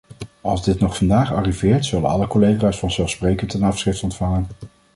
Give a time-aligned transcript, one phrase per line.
[0.41, 4.47] Als dit nog vandaag arriveert, zullen alle collega's vanzelfsprekend een afschrift ontvangen.